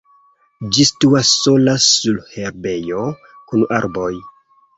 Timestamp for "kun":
3.53-3.69